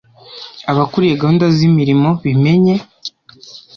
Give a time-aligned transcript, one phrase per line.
[0.71, 2.75] abakuriye gahunda z’imirimo bimenye